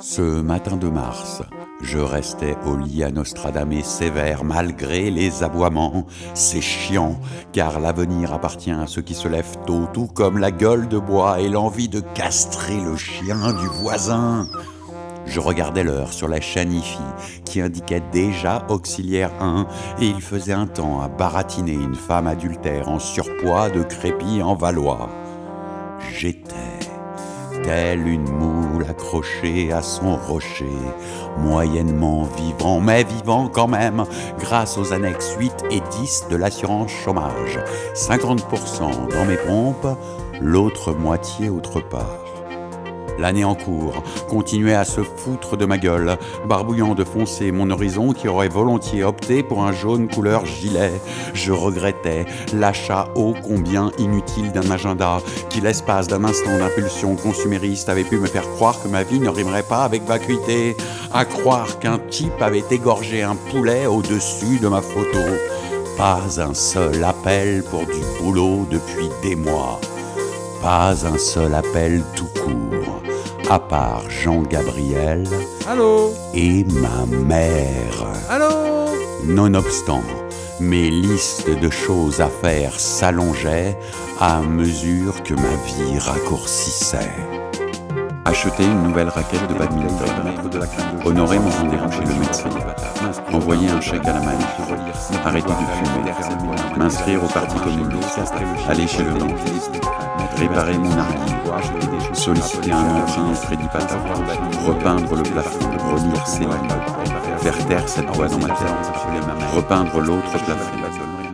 [0.00, 1.42] Ce matin de mars,
[1.82, 6.06] je restais au lit à Nostradamé sévère malgré les aboiements.
[6.34, 7.18] C'est chiant,
[7.52, 11.40] car l'avenir appartient à ceux qui se lèvent tôt, tout comme la gueule de bois
[11.40, 14.46] et l'envie de castrer le chien du voisin.
[15.26, 16.98] Je regardais l'heure sur la chaîne IFI
[17.44, 19.66] qui indiquait déjà auxiliaire 1
[20.00, 24.54] et il faisait un temps à baratiner une femme adultère en surpoids de crépi en
[24.54, 25.08] Valois.
[26.12, 26.47] J'étais
[27.68, 30.78] telle une moule accrochée à son rocher,
[31.36, 34.06] moyennement vivant, mais vivant quand même,
[34.38, 37.58] grâce aux annexes 8 et 10 de l'assurance chômage.
[37.94, 39.98] 50% dans mes pompes,
[40.40, 42.27] l'autre moitié autre part.
[43.18, 46.16] L'année en cours continuait à se foutre de ma gueule,
[46.46, 50.92] barbouillant de foncer mon horizon qui aurait volontiers opté pour un jaune couleur gilet.
[51.34, 55.18] Je regrettais l'achat ô combien inutile d'un agenda
[55.50, 59.28] qui, l'espace d'un instant d'impulsion consumériste, avait pu me faire croire que ma vie ne
[59.28, 60.76] rimerait pas avec vacuité,
[61.12, 65.18] à croire qu'un type avait égorgé un poulet au-dessus de ma photo.
[65.96, 69.80] Pas un seul appel pour du boulot depuis des mois.
[70.62, 72.77] Pas un seul appel tout court
[73.50, 75.24] à part Jean-Gabriel
[75.66, 78.06] Allô et ma mère.
[78.28, 78.90] Allô
[79.24, 80.02] Nonobstant,
[80.60, 83.78] mes listes de choses à faire s'allongeaient
[84.20, 87.37] à mesure que ma vie raccourcissait.
[88.28, 90.06] Acheter une nouvelle raquette de badminton,
[91.02, 92.50] honorer mon rendez-vous chez le médecin,
[93.32, 94.38] envoyer un chèque à la main,
[95.24, 96.12] arrêter de fumer,
[96.76, 98.20] m'inscrire au parti communiste,
[98.68, 99.80] aller chez le dentiste,
[100.36, 103.96] réparer mon argile, solliciter un emprunt au crédit pata,
[104.66, 108.92] repeindre le plafond, relire ses livres, faire taire cette voix dans ma tête,
[109.54, 110.76] repeindre l'autre plafond,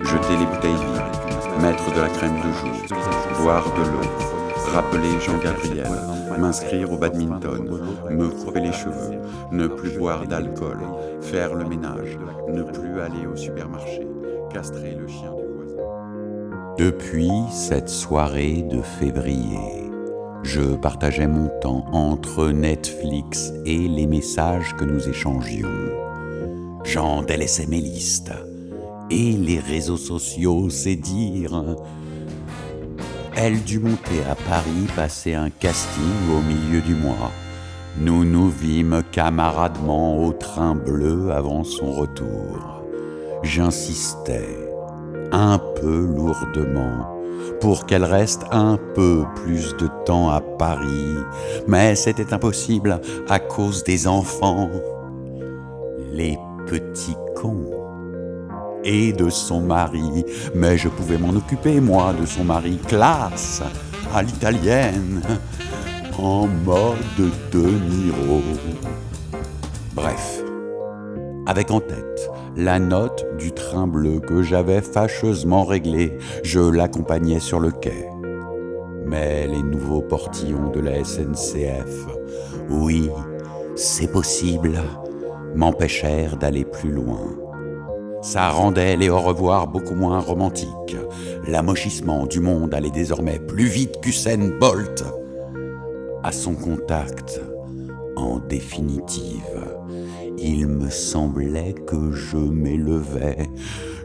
[0.00, 2.98] jeter les bouteilles vides, mettre de la crème de jour,
[3.40, 4.10] boire de l'eau,
[4.72, 5.90] rappeler Jean-Gabriel,
[6.38, 7.80] m'inscrire au badminton,
[8.10, 9.20] me couper les cheveux,
[9.52, 10.78] ne plus boire d'alcool,
[11.20, 12.18] faire le ménage,
[12.48, 14.06] ne plus aller au supermarché,
[14.52, 15.82] castrer le chien du voisin.
[16.78, 19.84] Depuis cette soirée de février,
[20.42, 25.68] je partageais mon temps entre Netflix et les messages que nous échangions.
[26.84, 28.32] J'en délaissais mes listes.
[29.10, 31.76] Et les réseaux sociaux, c'est dire.
[33.36, 37.32] Elle dut monter à Paris passer un casting au milieu du mois.
[37.98, 42.82] Nous nous vîmes camaradement au train bleu avant son retour.
[43.42, 44.56] J'insistais,
[45.32, 47.20] un peu lourdement,
[47.60, 51.16] pour qu'elle reste un peu plus de temps à Paris,
[51.66, 54.70] mais c'était impossible à cause des enfants.
[56.12, 57.83] Les petits cons
[58.84, 60.24] et de son mari,
[60.54, 63.62] mais je pouvais m'en occuper, moi, de son mari, classe,
[64.14, 65.22] à l'italienne,
[66.18, 68.42] en mode De Niro.
[69.94, 70.42] Bref,
[71.46, 77.58] avec en tête la note du train bleu que j'avais fâcheusement réglé, je l'accompagnais sur
[77.58, 78.08] le quai.
[79.06, 82.06] Mais les nouveaux portillons de la SNCF,
[82.70, 83.10] oui,
[83.74, 84.80] c'est possible,
[85.54, 87.43] m'empêchèrent d'aller plus loin.
[88.24, 90.96] Ça rendait les au revoir beaucoup moins romantiques.
[91.46, 95.04] L'amochissement du monde allait désormais plus vite qu'Usain Bolt.
[96.22, 97.42] À son contact,
[98.16, 99.76] en définitive,
[100.38, 103.46] il me semblait que je m'élevais.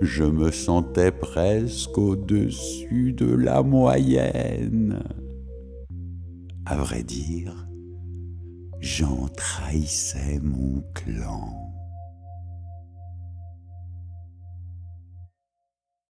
[0.00, 5.04] Je me sentais presque au-dessus de la moyenne.
[6.64, 7.68] À vrai dire,
[8.80, 11.75] j'en trahissais mon clan.